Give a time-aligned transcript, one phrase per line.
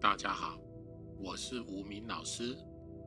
[0.00, 0.56] 大家好，
[1.18, 2.56] 我是吴明老师，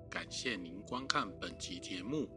[0.10, 2.28] 感谢您观看本集节目。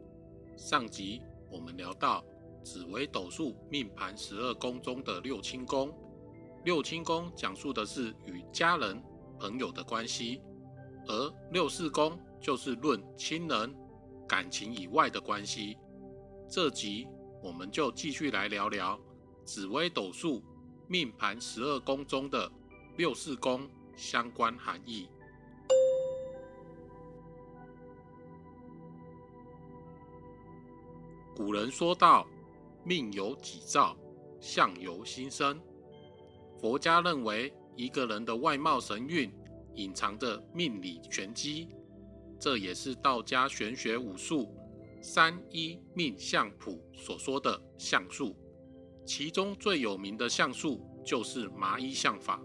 [0.55, 2.23] 上集我们聊到
[2.63, 5.93] 紫微斗数命盘十二宫中的六亲宫，
[6.63, 9.03] 六亲宫讲述的是与家人、
[9.37, 10.41] 朋友的关系，
[11.05, 13.75] 而六四宫就是论亲人、
[14.25, 15.77] 感情以外的关系。
[16.47, 17.05] 这集
[17.43, 18.97] 我们就继续来聊聊
[19.43, 20.41] 紫微斗数
[20.87, 22.49] 命盘十二宫中的
[22.95, 23.69] 六四宫。
[23.95, 25.07] 相关含义。
[31.35, 32.25] 古人说道
[32.85, 33.97] ：“命由己造，
[34.39, 35.59] 相由心生。”
[36.61, 39.29] 佛家认为，一个人的外貌神韵
[39.73, 41.67] 隐藏着命理玄机，
[42.39, 44.55] 这也是道家玄学武术
[45.01, 48.33] 三一命相谱所说的相术。
[49.05, 52.41] 其中最有名的相术就是麻衣相法。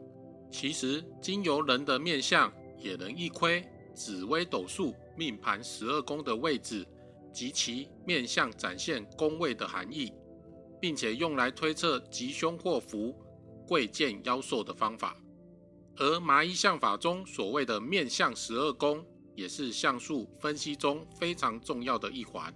[0.50, 3.64] 其实，经由人的面相，也能一窥
[3.94, 6.86] 紫微斗数命盘十二宫的位置
[7.32, 10.12] 及其面相展现宫位的含义，
[10.80, 13.14] 并且用来推测吉凶祸福、
[13.66, 15.16] 贵贱妖寿的方法。
[15.96, 19.04] 而麻衣相法中所谓的面相十二宫，
[19.36, 22.52] 也是相术分析中非常重要的一环。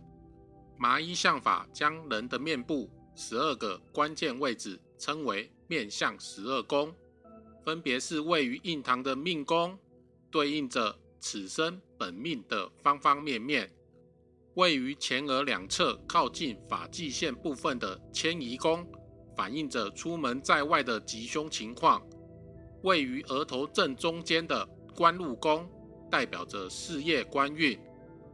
[0.76, 6.92] 麻衣相法将人的面部十二个关键位置称为面相十二宫。
[7.64, 9.78] 分别是位于印堂的命宫，
[10.30, 13.66] 对应着此生本命的方方面面；
[14.54, 18.86] 位于前额两侧靠近发际线部分的迁移宫，
[19.34, 22.02] 反映着出门在外的吉凶情况；
[22.82, 25.66] 位于额头正中间的官禄宫，
[26.10, 27.78] 代表着事业官运；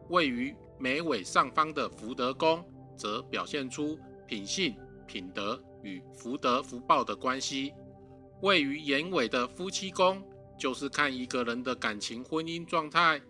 [0.09, 2.65] 位于眉尾上方的福德宫，
[2.97, 4.75] 则表现出品性、
[5.07, 7.73] 品德与福德福报的关系。
[8.43, 10.23] 位于眼尾的夫妻宫，
[10.59, 13.21] 就是看一个人的感情婚姻状态；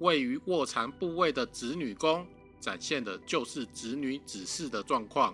[0.00, 2.26] 位于卧蚕部位的子女宫，
[2.60, 5.32] 展现的就是子女子嗣的状况；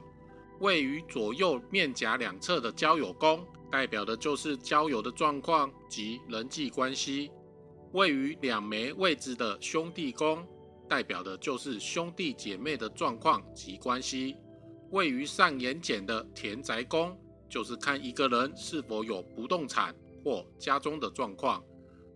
[0.60, 7.30] 位于左右面颊两侧的交友宫，代表的就是交友的状况及人际关系；
[7.92, 10.46] 位于两眉位置的兄弟宫，
[10.90, 14.36] 代表的就是兄弟姐妹的状况及关系；
[14.90, 17.18] 位于上眼睑的田宅宫。
[17.52, 21.62] 就是看一个人是否有不动产或家中的状况。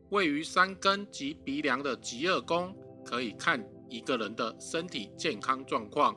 [0.09, 2.75] 位于山根及鼻梁的极恶宫，
[3.05, 6.17] 可以看一个人的身体健康状况。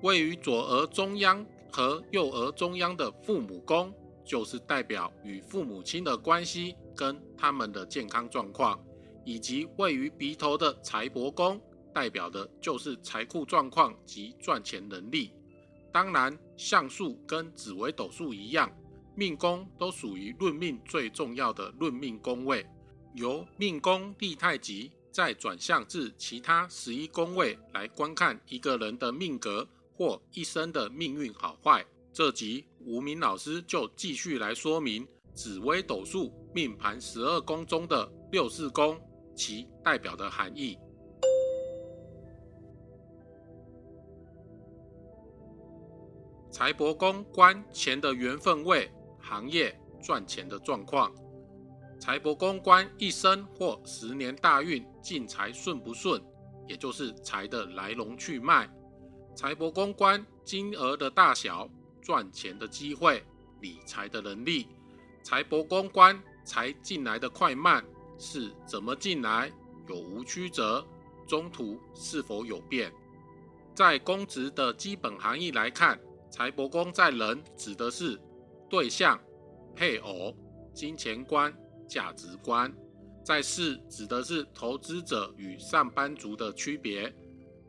[0.00, 3.92] 位于左额中央和右额中央的父母宫，
[4.24, 8.82] 就是代表与父母亲的关系跟他们的健康状况。
[9.26, 11.60] 以及位于鼻头的财帛宫，
[11.92, 15.32] 代表的就是财库状况及赚钱能力。
[15.94, 18.68] 当然，相术跟紫微斗数一样，
[19.14, 22.66] 命宫都属于论命最重要的论命宫位。
[23.14, 29.64] 由命宫立太极，再转向至其他十一宫位来观看一个人的命格
[29.96, 31.86] 或一生的命运好坏。
[32.12, 39.00] 这集吴明老师就继续来说明紫微斗数命盘十二宫中的六四宫，
[39.36, 40.76] 其代表的含义。
[46.54, 48.88] 财帛宫官钱的缘分位，
[49.18, 51.12] 行业赚钱的状况。
[51.98, 56.22] 财帛宫官一生或十年大运进财顺不顺，
[56.68, 58.72] 也就是财的来龙去脉。
[59.34, 61.68] 财帛宫官金额的大小、
[62.00, 63.24] 赚钱的机会、
[63.60, 64.68] 理财的能力。
[65.24, 67.84] 财帛宫官财进来的快慢
[68.16, 69.50] 是怎么进来，
[69.88, 70.86] 有无曲折，
[71.26, 72.92] 中途是否有变。
[73.74, 75.98] 在公职的基本含义来看。
[76.34, 78.20] 财帛宫在人指的是
[78.68, 79.16] 对象、
[79.72, 80.34] 配偶、
[80.72, 81.56] 金钱观、
[81.86, 82.68] 价值观；
[83.24, 87.08] 在事指的是投资者与上班族的区别；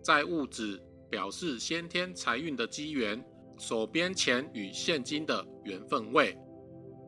[0.02, 0.82] 在物质
[1.12, 3.24] 表示先天财运的机缘，
[3.56, 6.36] 手边钱与现金的缘分位。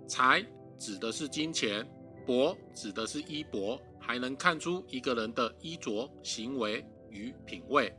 [0.07, 0.45] 财
[0.77, 1.83] 指的是金钱，
[2.27, 7.91] 帛指的是衣帛，还能看出一个人的衣着、行为与品味。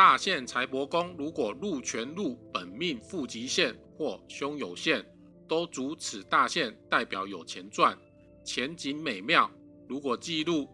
[0.00, 5.04] 大限财帛宫如果禄全禄本命负极线或凶有限，
[5.46, 7.94] 都主此大限代表有钱赚，
[8.42, 9.50] 前景美妙。
[9.86, 10.66] 如果记录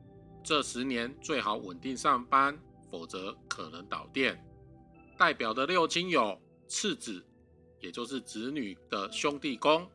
[0.44, 2.56] 这十年最好稳定上班，
[2.88, 4.40] 否则可能倒店。
[5.18, 7.20] 代表的六亲有次子，
[7.80, 9.88] 也就是子女的兄弟宫；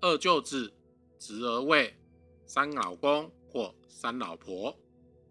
[0.00, 0.72] 二舅子、
[1.18, 1.92] 侄儿位；
[2.46, 4.72] 三老公或三老婆。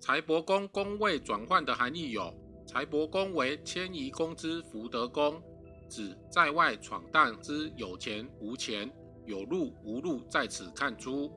[0.01, 2.33] 财帛宫宫位转换的含义有。
[2.75, 5.41] 财帛宫为迁移宫之福德宫，
[5.87, 8.91] 指在外闯荡之有钱无钱、
[9.25, 11.31] 有路无路，在此看出。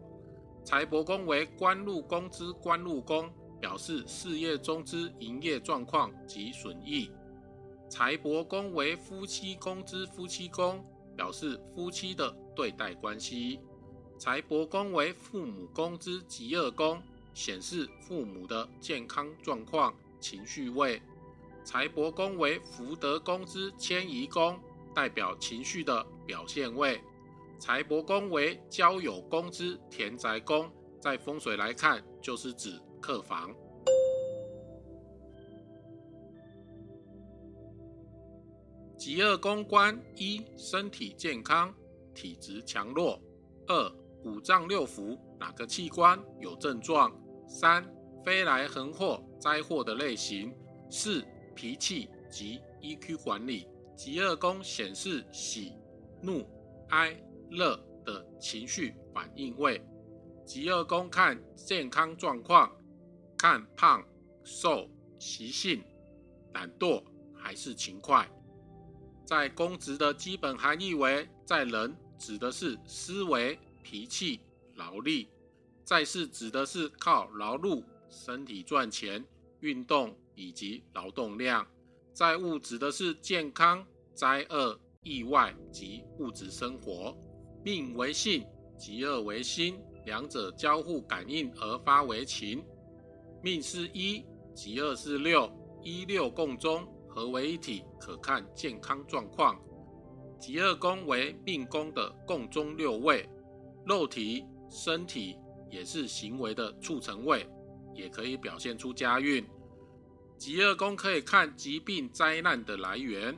[0.64, 3.30] 财帛宫为官禄宫之官禄宫，
[3.60, 7.08] 表示事业中之营业状况及损益。
[7.88, 10.84] 财帛宫为夫妻宫之夫妻宫，
[11.16, 13.60] 表示夫妻的对待关系。
[14.18, 17.00] 财帛宫为父母宫之吉厄宫，
[17.32, 21.00] 显示父母的健康状况、情绪位。
[21.64, 24.58] 财帛宫为福德宫之迁移宫，
[24.94, 27.00] 代表情绪的表现位。
[27.58, 30.70] 财帛宫为交友宫之田宅宫，
[31.00, 33.54] 在风水来看，就是指客房。
[38.96, 41.72] 极恶宫官一身体健康，
[42.14, 43.20] 体质强弱；
[43.66, 43.92] 二
[44.24, 47.10] 五脏六腑哪个器官有症状；
[47.48, 47.84] 三
[48.24, 50.50] 飞来横祸灾祸的类型；
[50.90, 51.24] 四
[51.58, 53.66] 脾气及 EQ 管理。
[53.96, 55.72] 极恶宫显示喜、
[56.22, 56.48] 怒、
[56.90, 57.20] 哀、
[57.50, 59.84] 乐的情绪反应位。
[60.46, 62.70] 极恶宫看健康状况，
[63.36, 64.06] 看胖、
[64.44, 64.88] 瘦、
[65.18, 65.82] 习性、
[66.54, 67.02] 懒惰
[67.34, 68.30] 还是勤快。
[69.24, 74.40] 在公职的基本含义为，在人指的是思维、脾气、
[74.76, 75.26] 劳力；
[75.82, 79.26] 在世指的是靠劳碌、身体赚钱、
[79.58, 81.64] 运动以及劳动量；
[82.12, 87.12] 在物指的是健康、灾厄、意外及物质生活。
[87.64, 88.46] 命为性，
[88.78, 92.64] 吉恶为心，两者交互感应而发为情。
[93.42, 94.24] 命是一，
[94.54, 95.50] 吉恶是六，
[95.82, 96.86] 一六共中。
[97.10, 99.60] 合为一体，可看健康状况。
[100.38, 103.28] 极恶宫为命宫的共中六位，
[103.84, 105.36] 肉体、身体
[105.68, 107.44] 也是行为的促成位，
[107.92, 109.44] 也可以表现出家运。
[110.38, 113.36] 极恶宫可以看疾病灾难的来源。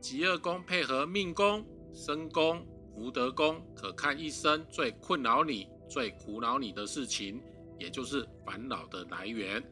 [0.00, 7.40] 极恶宫配合命宫、身宫、福德宫，可看一生最困扰你、最苦恼你的事情，
[7.78, 9.62] 也就是烦恼的来源。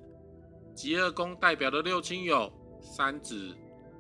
[0.75, 2.53] 极恶宫代表的六亲有。
[2.79, 3.53] 三子、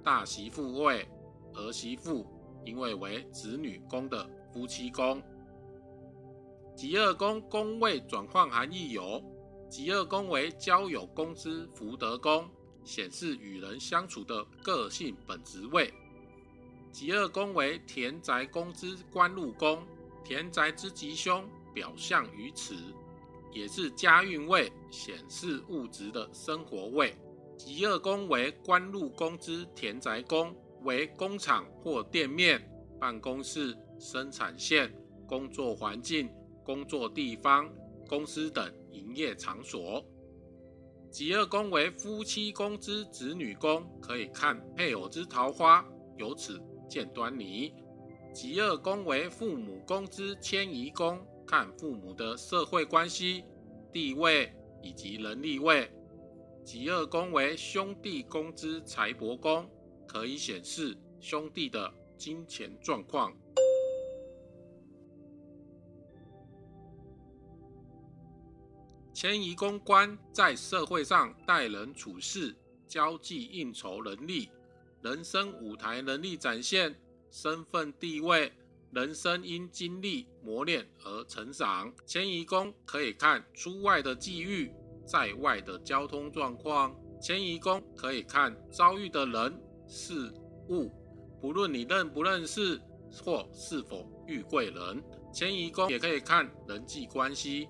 [0.04, 1.08] 大媳妇位、
[1.54, 2.24] 儿媳妇，
[2.64, 5.20] 因为为子女宫的夫妻宫。
[6.76, 9.20] 吉二宫宫位转换含义有：
[9.68, 12.48] 吉二宫为交友宫之福德宫，
[12.84, 15.90] 显示与人相处的个性本职位；
[16.92, 19.84] 吉二宫为田宅宫之官禄宫，
[20.24, 22.74] 田宅之吉凶表象于此，
[23.52, 27.14] 也是家运位，显示物质的生活位。
[27.58, 32.62] 极恶宫为官禄宫之田宅宫，为工厂或店面、
[33.00, 34.94] 办公室、生产线、
[35.26, 36.28] 工作环境、
[36.62, 37.68] 工作地方、
[38.06, 40.02] 公司等营业场所。
[41.10, 47.72] 极恶宫为夫妻宫之子女宫，可以看配偶之桃花，由此见端倪。
[48.34, 53.44] 极恶宫为父母宫之迁移宫，看父母的社会关系、
[53.92, 54.52] 地位
[54.82, 55.90] 以及能力位。
[56.64, 59.70] 极恶宫为兄弟宫之财帛宫，
[60.06, 63.32] 可以显示兄弟的金钱状况。
[69.16, 72.54] 迁移宫关在社会上待人处事、
[72.86, 74.50] 交际应酬能力、
[75.00, 76.94] 人生舞台能力展现、
[77.30, 78.52] 身份地位、
[78.90, 81.90] 人生因经历磨练而成长。
[82.04, 84.70] 迁移宫可以看出外的际遇。
[85.06, 89.58] 在外的交通状况，迁移宫可以看遭遇的人
[89.88, 90.30] 事
[90.68, 90.92] 物，
[91.40, 92.78] 不论你认不认识
[93.24, 95.02] 或是否遇贵人。
[95.32, 97.66] 迁移宫也可以看人际关系，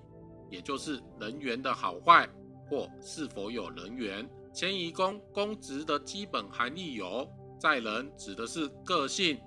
[0.49, 2.27] 也就是人缘的好坏
[2.69, 4.29] 或是否有人缘。
[4.53, 7.27] 迁移宫宫职的基本含义有：
[7.59, 9.39] 在人指的是个性、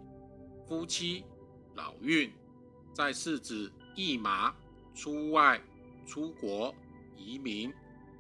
[0.67, 1.25] 夫妻、
[1.75, 2.31] 老运；
[2.95, 4.55] 在世指驿马、
[4.95, 5.61] 出外、
[6.07, 6.75] 出国。
[7.23, 7.71] 移民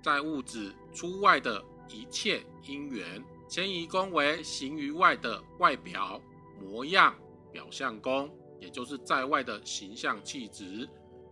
[0.03, 6.21] 在物质出外的一切因缘，迁移宫为行于外的外表
[6.61, 7.15] 模样
[7.51, 10.87] 表象宫，也就是在外的形象气质。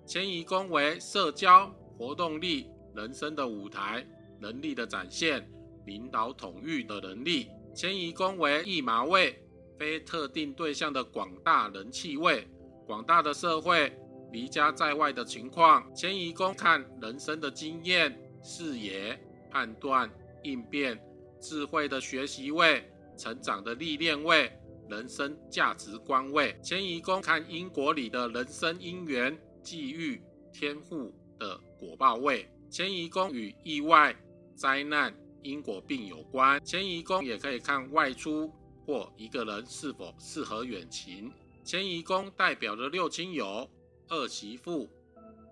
[0.08, 4.02] 迁移宫为社交活动力、人生的舞台、
[4.40, 5.46] 能力的展现、
[5.84, 7.50] 领导统御的能力。
[7.74, 9.38] 迁移宫为驿马位，
[9.78, 12.48] 非特定对象的广大人气位，
[12.86, 13.92] 广大的社会。
[14.32, 19.18] 离家在外的情况，迁移宫看人生的经验、视野、
[19.50, 20.10] 判断、
[20.42, 20.98] 应变、
[21.38, 24.52] 智慧的学习位、成长的历练位、
[24.88, 26.58] 人生价值观位。
[26.62, 32.48] 迁移宫看因果里的人生因缘、际遇、天赋的果报位。
[32.70, 34.16] 迁移宫与意外、
[34.54, 36.58] 灾难、因果病有关。
[36.64, 38.50] 迁移宫也可以看外出
[38.86, 41.30] 或一个人是否适合远行。
[41.64, 43.68] 迁移宫代表的六亲有。
[44.08, 44.88] 二媳妇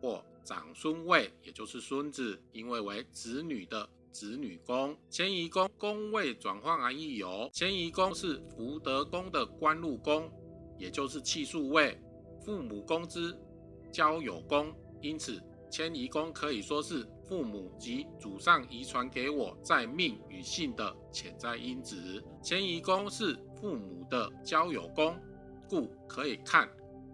[0.00, 4.96] 或长孙位，也就是孙子，因为为子女的子女宫。
[5.11, 10.32] 迁移宫宫位转换含义有：迁移宫是福德宫的官禄宫，
[10.78, 12.00] 也就是气数位，
[12.42, 13.37] 父母宫之
[13.97, 22.23] 交友宫，因此迁移宫可以说是父母及祖上遗传给我在命与性的潜在因子。
[22.43, 25.19] 迁移宫是父母的交友宫，
[25.67, 26.69] 故可以看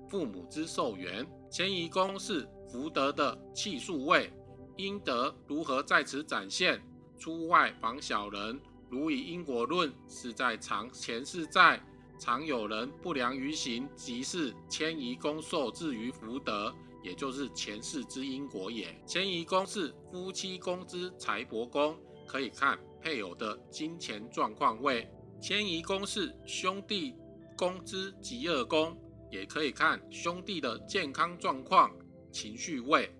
[0.09, 1.25] 父母之寿元。
[1.49, 4.33] 迁移宫是福德的气数位，
[4.77, 6.83] 阴德如何在此展现？
[7.17, 8.61] 出外防小人，
[8.91, 11.81] 如以因果论，是在常前世在
[12.23, 18.97] 常有人不良于行，即是迁移宫受制于福德，也就是前世之因果也。
[19.05, 21.99] 迁移宫是夫妻宫之财帛宫，
[22.29, 25.11] 可以看配偶的金钱状况位。
[25.41, 27.17] 迁移宫是兄弟
[27.59, 28.97] 宫之极恶宫。
[29.29, 31.91] 也可以看兄弟的健康状况、
[32.31, 33.11] 情绪位。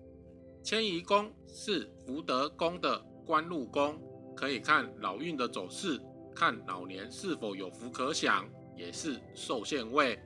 [0.63, 3.99] 迁移宫是福德宫的官禄宫，
[4.35, 5.99] 可以看老运的走势，
[6.35, 10.19] 看老年是否有福可享，也是受限位。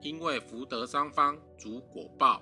[0.00, 2.40] 因为福德三方主果报。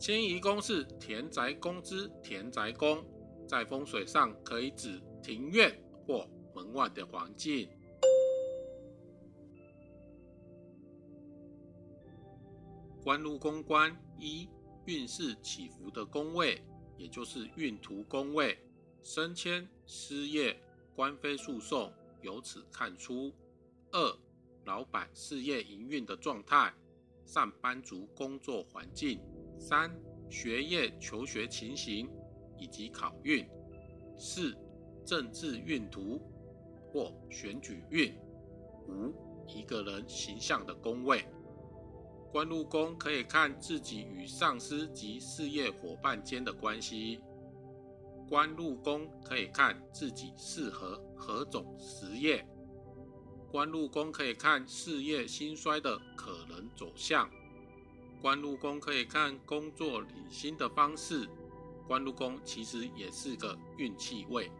[0.00, 3.04] 迁移宫是田宅宫之田宅宫，
[3.46, 5.72] 在风水上可以指庭院
[6.04, 7.68] 或门外的环境。
[13.04, 14.48] 官禄宫官一
[14.86, 16.60] 运势起伏的宫位，
[16.96, 18.58] 也就是运途宫位，
[19.04, 20.60] 升迁、失业、
[20.96, 23.32] 官非诉讼，由此看出。
[23.92, 24.18] 二、
[24.64, 26.72] 老板事业营运的状态，
[27.24, 29.20] 上班族工作环境。
[29.58, 29.90] 三、
[30.30, 32.10] 学业求学情形
[32.56, 33.46] 以及考运。
[34.16, 34.56] 四、
[35.04, 36.20] 政治运途
[36.92, 38.14] 或选举运。
[38.88, 39.12] 五、
[39.46, 41.24] 一个人形象的宫位。
[42.30, 47.20] 官禄宫可以看自己与上司及事业伙伴间的关系。
[48.28, 52.46] 官禄宫可以看自己适合何种职业。
[53.52, 57.30] 官禄宫可以看事业兴衰的可能走向。
[58.22, 61.28] 官禄宫可以看工作领薪的方式。
[61.86, 64.50] 官禄宫其实也是个运气位。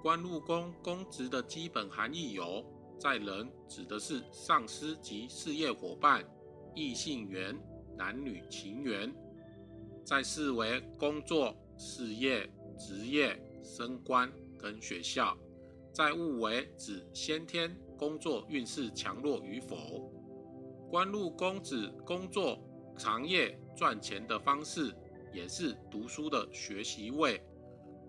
[0.00, 2.64] 官禄宫公职的基本含义有。
[2.96, 6.22] 在人指的是上司及事业伙伴、
[6.74, 7.58] 异性缘、
[7.96, 9.10] 男女情缘；
[10.04, 12.46] 在事为工作、事业、
[12.78, 15.34] 职业、升官跟学校；
[15.92, 20.12] 在戊为指先天工作运势强弱与否。
[20.88, 22.58] 官禄宫指工作、
[22.96, 24.94] 行业赚钱的方式，
[25.32, 27.40] 也是读书的学习位。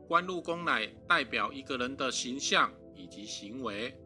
[0.08, 3.98] 官禄宫乃代表一个人的形象以及行为。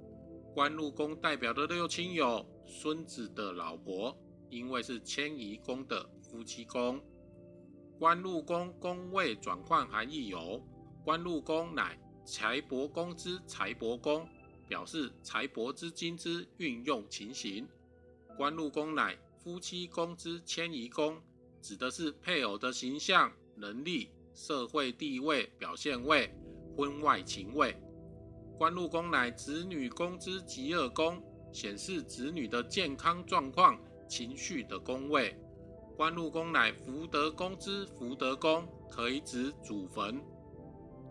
[0.54, 4.16] 官禄宫代表的六亲有孙子的老婆，
[4.50, 7.02] 因为是迁移宫的夫妻宫。
[8.00, 10.62] 官禄宫宫位转换含义有：
[11.04, 14.28] 官禄宫乃财帛宫之财帛宫，
[14.68, 17.68] 表示财帛之金之运用情形；
[18.36, 21.22] 官禄宫乃夫妻宫之迁移宫，
[21.62, 26.34] 指的是配偶的形象、能力、社会地位表现位、
[26.76, 27.80] 婚外情位。
[28.58, 31.22] 官禄宫乃子女宫之极恶宫，
[31.54, 33.80] 显示子女的健康状况、
[34.10, 35.38] 情绪的宫位。
[35.96, 40.20] 官禄宫乃福德宫之福德宫，可以指祖坟。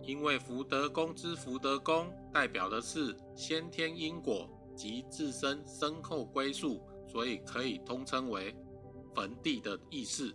[0.06, 8.54] 因为福德宫之福德宫代表的是先天因果及自身身后归宿，所以可以通称为
[9.14, 10.34] 坟地的意思。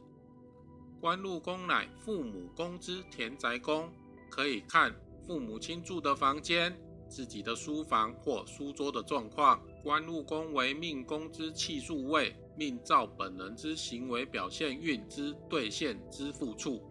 [1.00, 3.90] 官禄宫乃父母宫之田宅宫，
[4.30, 4.94] 可以看
[5.26, 6.78] 父母亲住的房间。
[7.08, 9.60] 自己的书房或书桌的状况。
[9.84, 16.84] 官禄宫为命宫之气数位，命造本人之行为表现运之兑现之付处。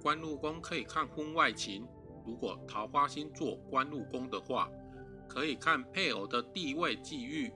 [0.00, 1.84] 官禄宫可以看婚外情，
[2.24, 4.70] 如果桃花星做官禄宫的话，
[5.28, 7.52] 可以看配偶的地位际遇。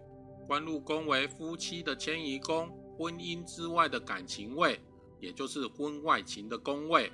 [0.46, 4.80] 官禄宫为夫妻的迁移宫，婚姻之外的感情位，
[5.20, 7.12] 也就是婚外情的宫位。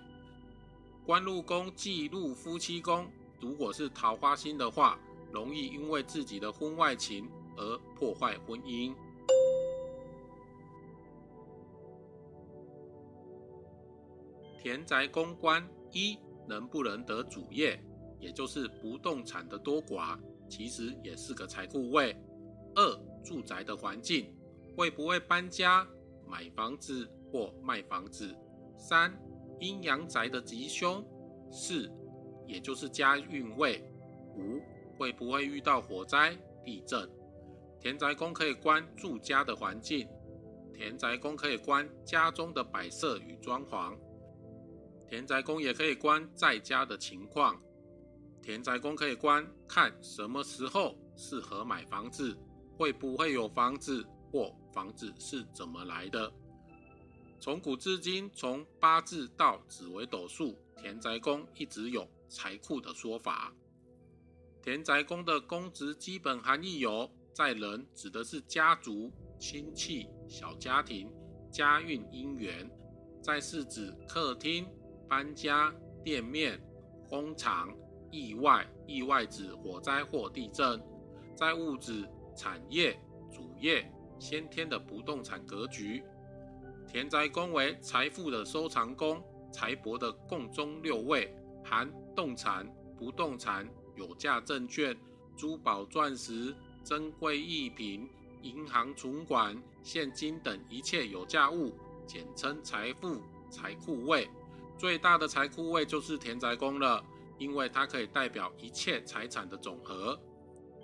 [1.04, 3.06] 官禄宫记录夫妻宫。
[3.40, 4.99] 如果是桃花星的话，
[5.30, 8.94] 容易因为自己的婚外情而破坏婚姻。
[14.62, 17.82] 田宅公关一能不能得主业，
[18.18, 22.16] 也就是不动产的多寡，其实也是个财库位。
[22.74, 24.34] 二住宅的环境
[24.76, 25.86] 会不会搬家、
[26.26, 28.34] 买房子或卖房子。
[28.76, 29.12] 三
[29.60, 31.04] 阴阳宅的吉凶。
[31.50, 31.88] 四
[32.48, 33.80] 也就是家运位，
[34.36, 34.60] 五
[34.98, 37.08] 会不会遇到火灾、地震？
[37.78, 40.08] 田宅宫可以观住家的环境。
[40.74, 43.96] 田宅宫可以观家中的摆设与装潢，
[45.08, 47.61] 田宅宫也可以观在家的情况。
[48.42, 52.37] 田宅宫可以观看什么时候适合买房子，
[52.76, 56.32] 会不会有房子，或房子是怎么来的。
[57.40, 63.52] 从古至今，从八字到紫微斗数，田宅宫一直有财库的说法。
[64.62, 71.11] 田宅宫的宫职基本含义有：在人指的是家族、亲戚、小家庭、
[71.52, 72.66] 家运姻缘；
[73.23, 74.66] 在是指客厅、
[75.08, 76.61] 搬家、店面、
[77.08, 77.75] 工厂。
[78.11, 80.78] 意外，意外指火灾或地震；
[81.34, 82.96] 在物质产业、
[83.28, 86.00] 主业、先天的不动产格局。
[86.87, 89.20] 田宅宫为财富的收藏宫，
[89.50, 91.34] 财帛的共中六位，
[91.64, 94.96] 含动产、不动产、有价证券、
[95.37, 98.08] 珠宝钻石、珍贵艺品、
[98.42, 101.73] 银行存款、现金等一切有价物，
[102.06, 103.20] 简称财富
[103.50, 104.30] 财库位。
[104.78, 107.04] 最大的财库位就是田宅宫了。
[107.37, 110.16] 因为它可以代表一切财产的总和，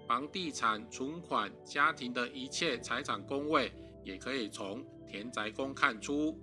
[0.08, 6.36] 房地产、存款、家庭的一切财产宫位，也可以从田宅宫看出。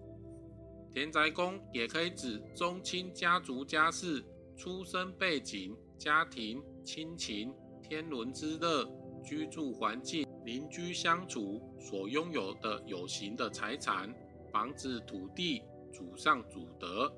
[0.93, 4.23] 田宅宫也可以指宗亲家族家世、
[4.55, 8.89] 出生背景、家庭亲情、天伦之乐、
[9.25, 14.09] 居住环境、邻居相处所拥有的有形的财产，
[14.53, 15.61] 房子、土地、
[15.91, 17.13] 祖上祖德。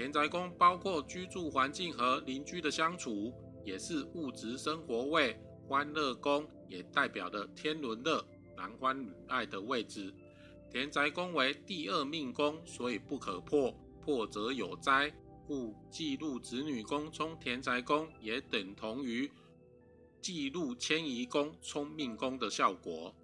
[0.00, 5.38] 田宅宫包括居住环境和邻居的相处，也是物质生活位。
[5.68, 8.26] 欢乐宫也代表的天伦乐、
[8.56, 10.10] 男欢女爱的位置。
[10.70, 15.12] 田宅宫为第二命宫，所以不可破，破则有灾，
[15.46, 19.30] 故记录子女宫冲田宅宫也等同于
[20.22, 23.14] 记录迁移宫冲命宫的效果。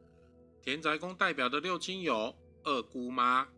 [0.60, 3.48] 田宅宫代表的六亲有二姑妈。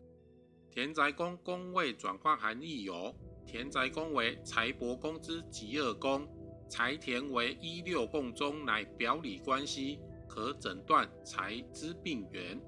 [0.71, 3.15] 田宅宫宫位转换含义有：
[3.47, 6.29] 田宅宫为财帛宫之吉二宫，
[6.69, 12.61] 财田为一六宫中，乃表里关系，可诊断财之病源。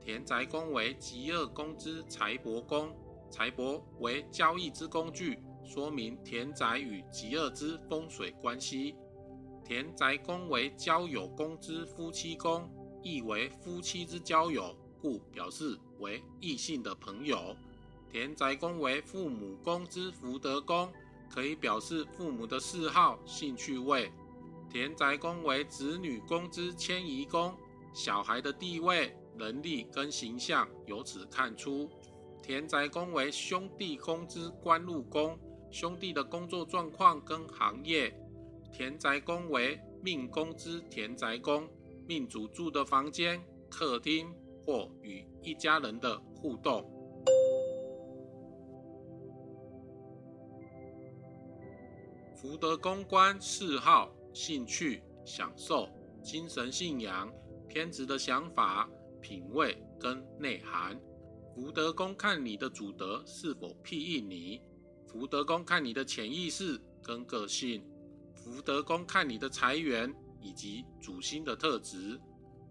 [0.00, 2.96] 田宅宫为吉二宫之财帛宫，
[3.30, 8.94] 财帛为交易之工具，说明田宅与吉二之风水关系。
[9.64, 12.70] 田宅宫为交友宫之夫妻宫，
[13.02, 14.74] 意为夫妻之交友。
[15.00, 17.56] 故表示为异性的朋友。
[18.10, 20.92] 田宅宫为父母宫之福德宫，
[21.30, 24.10] 可以表示父母的嗜好、兴趣位。
[24.68, 27.54] 田宅宫为子女宫之迁移宫，
[27.92, 31.88] 小孩的地位、能力跟形象由此看出。
[32.42, 35.38] 田宅宫为兄弟宫之官禄宫，
[35.70, 38.12] 兄弟的工作状况跟行业。
[38.72, 41.68] 田宅宫为命宫之田宅宫，
[42.06, 44.32] 命主住的房间、客厅。
[44.64, 46.84] 或与一家人的互动。
[52.40, 55.86] 福德宫关嗜好、兴趣、享受、
[56.22, 57.30] 精神信仰、
[57.68, 58.88] 偏执的想法、
[59.20, 60.98] 品味跟内涵。
[61.54, 64.62] 福德宫看你的主德是否庇应你。
[65.06, 67.84] 福德宫看你的潜意识跟个性。
[68.34, 72.18] 福德宫看你的财源以及主星的特质。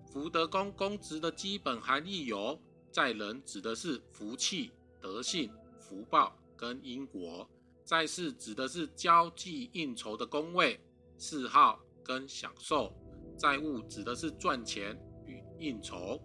[0.09, 2.59] 福德宫公职的基本含义有：
[2.91, 7.47] 在人指的是福气、德性、福报跟因果；
[7.85, 10.79] 在世指的是交际应酬的宫位、
[11.19, 12.91] 嗜好跟享受；
[13.37, 16.19] 在物指的是赚钱与应酬。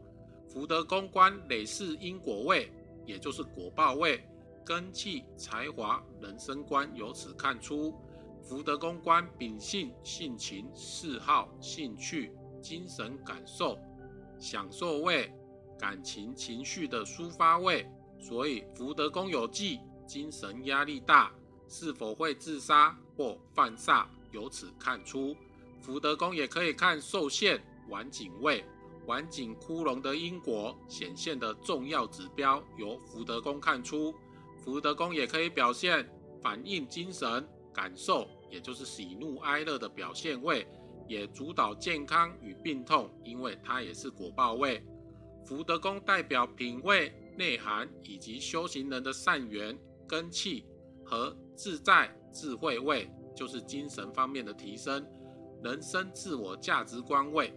[0.48, 2.72] 福德宫官累世因果位，
[3.04, 4.26] 也就是果报位，
[4.64, 7.94] 根气、才华、人生观由此看出。
[8.42, 12.32] 福德宫官秉性、性情、嗜好、兴趣。
[12.64, 13.78] 精神感受、
[14.38, 15.30] 享受位、
[15.78, 17.86] 感情情绪的抒发位，
[18.18, 21.30] 所以福德宫有忌，精神压力大，
[21.68, 25.36] 是否会自杀或犯煞，由此看出。
[25.82, 28.64] 福德宫也可以看受限晚景位，
[29.04, 34.14] 晚景窟窿的因果显现的重要指标，由福德宫看出。
[34.64, 36.08] 福德宫也可以表现
[36.40, 40.66] 反映精神感受，也就是喜怒哀乐的表现位。
[41.06, 44.82] 也主导健康与病痛，因为它也是果报位。
[45.44, 50.64] 福德宫代表品味、内涵以及修行人的善缘、根气
[51.04, 55.06] 和自在智慧位，就是精神方面的提升、
[55.62, 57.52] 人生自我价值观位。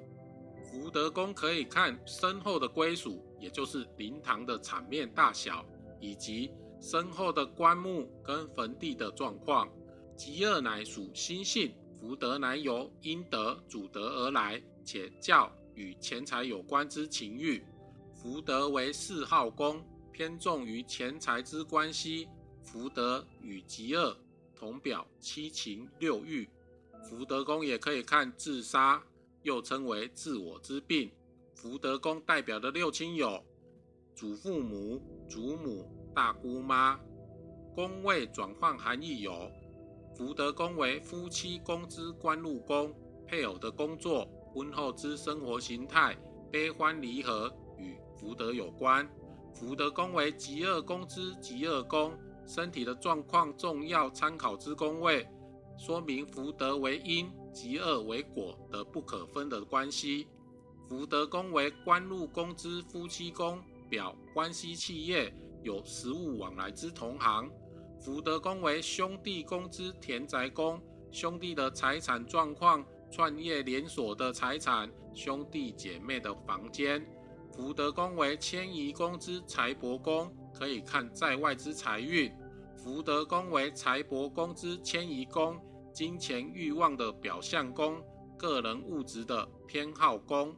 [0.69, 5.65] 福德宫可以看身后的归属，也就是灵堂的场面大小，
[6.01, 9.69] 以及身后的棺木跟坟地的状况。
[10.17, 11.73] 极恶乃属心性。
[12.07, 17.61] 福德乃由因德主德而来，且教与钱财有关之情欲。
[18.13, 22.25] 福德为四号宫，偏重于钱财之关系。
[22.63, 24.15] 福德与极恶
[24.55, 26.47] 同表七情六欲。
[27.03, 29.03] 福德宫也可以看自杀，
[29.43, 31.11] 又称为自我之病。
[31.55, 33.43] 福德宫代表的六亲有
[34.15, 36.97] 祖父母、祖母、大姑妈。
[37.75, 39.51] 宫位转换含义有：
[40.17, 42.91] 福德宫为夫妻宫之官禄宫，
[43.27, 46.17] 配偶的工作、婚后之生活形态、
[46.51, 49.07] 悲欢离合与福德有关。
[49.53, 55.23] 福德宫为极恶宫之极恶宫，身体的状况重要参考之宫位。
[55.77, 60.25] 说明福德为因，极恶为果的不可分的关系。
[60.89, 67.47] 福德宫为官禄宫之夫妻宫，表关系企业有实物往来之同行。
[68.07, 77.05] 福德宫为兄弟宫之田宅宫，兄弟的财产状况，创业连锁的财产，兄弟姐妹的房间。
[77.51, 82.31] 福德宫为迁移宫之财帛宫，可以看在外之财运。
[82.77, 85.59] 福德宫为财帛宫之迁移宫，
[85.93, 88.01] 金钱欲望的表象宫，
[88.37, 90.55] 个人物质的偏好宫。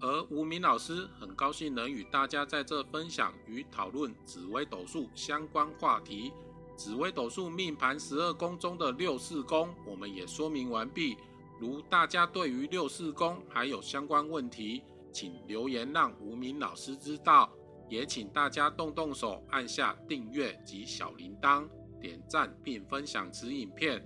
[0.00, 6.32] 而吴明老师很高兴能与大家在这分享与讨论紫微斗数相关话题。
[6.76, 11.16] 紫微斗数命盘十二宫中的六四宫，我们也说明完毕。
[11.60, 14.82] 如大家对于六四宫还有相关问题，
[15.12, 17.50] 请留言让无名老师知道。
[17.88, 21.68] 也请大家动动手，按下订阅及小铃铛，
[22.00, 24.02] 点赞并分享此影片，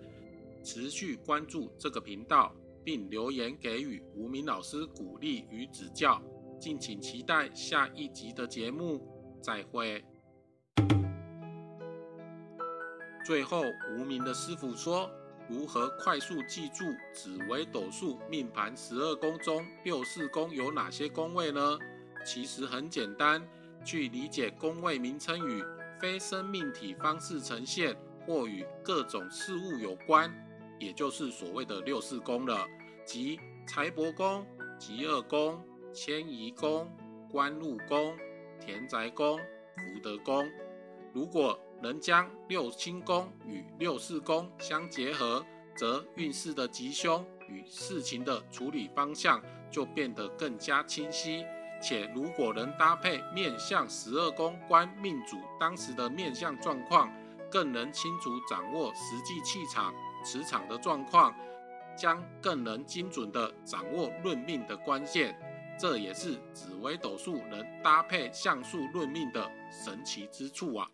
[0.65, 2.53] 持续关注这个频道，
[2.83, 6.21] 并留言给予无名老师鼓励与指教。
[6.61, 9.01] 敬请期待下一集的节目，
[9.41, 10.05] 再会。
[13.27, 15.11] 最后，无名的师傅说：
[15.49, 21.77] 如何快速记住紫微斗数命盘十二宫中六四宫有哪些宫位呢？
[22.25, 23.43] 其实很简单。
[23.85, 25.63] 去理解宫位名称与
[26.01, 30.33] 非生命体方式呈现，或与各种事物有关，
[30.79, 32.65] 也就是所谓的六四宫了，
[33.05, 34.47] 即财帛宫、
[34.79, 35.61] 极恶宫、
[35.93, 36.89] 迁移宫、
[37.29, 38.17] 官禄宫、
[38.61, 39.37] 田宅宫、
[39.77, 40.49] 福德宫。
[41.13, 45.45] 如果能将六亲宫与六四宫相结合，
[45.77, 51.45] 则运势的吉凶与事情的处理方向就变得更加清晰。
[51.83, 57.13] 且如果能搭配面相十二宫观命主当时的面相状况，
[57.51, 61.35] 更能清楚掌握实际气场、磁场的状况，
[61.97, 65.39] 将更能精准地掌握论命的关键。
[65.79, 70.91] 这也是紫微斗数能搭配相术论命的神奇之处啊！